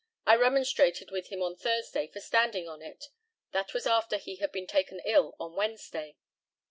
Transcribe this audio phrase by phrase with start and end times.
[0.25, 3.05] I remonstrated with him on Thursday for standing on it.
[3.51, 6.15] That was after he had been taken ill on Wednesday.